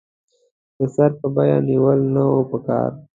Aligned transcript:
د 0.77 0.79
سر 0.95 1.11
په 1.19 1.27
بیه 1.35 1.57
نېول 1.67 1.99
نه 2.13 2.23
وو 2.31 2.41
پکار. 2.51 2.91